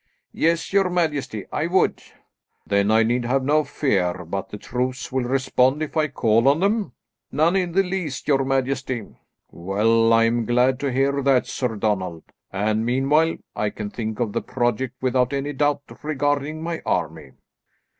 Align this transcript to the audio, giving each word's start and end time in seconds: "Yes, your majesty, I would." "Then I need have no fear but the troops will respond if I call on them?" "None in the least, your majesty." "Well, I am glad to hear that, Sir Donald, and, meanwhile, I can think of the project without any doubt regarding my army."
"Yes, 0.33 0.73
your 0.73 0.89
majesty, 0.89 1.45
I 1.51 1.67
would." 1.67 2.01
"Then 2.65 2.89
I 2.89 3.03
need 3.03 3.23
have 3.25 3.43
no 3.43 3.63
fear 3.63 4.25
but 4.25 4.49
the 4.49 4.57
troops 4.57 5.11
will 5.11 5.25
respond 5.25 5.83
if 5.83 5.95
I 5.95 6.07
call 6.07 6.47
on 6.47 6.59
them?" 6.61 6.93
"None 7.31 7.55
in 7.55 7.73
the 7.73 7.83
least, 7.83 8.27
your 8.27 8.43
majesty." 8.43 9.05
"Well, 9.51 10.11
I 10.11 10.23
am 10.23 10.45
glad 10.47 10.79
to 10.79 10.91
hear 10.91 11.21
that, 11.21 11.45
Sir 11.45 11.75
Donald, 11.75 12.23
and, 12.51 12.83
meanwhile, 12.83 13.37
I 13.55 13.69
can 13.69 13.91
think 13.91 14.19
of 14.19 14.33
the 14.33 14.41
project 14.41 14.95
without 15.03 15.33
any 15.33 15.53
doubt 15.53 15.83
regarding 16.01 16.63
my 16.63 16.81
army." 16.83 17.33